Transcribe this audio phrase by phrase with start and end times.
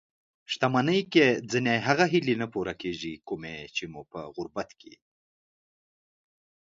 [0.51, 4.93] شتمني کې ځينې هغه هیلې نه پوره کېږي؛ کومې چې مو په غربت کې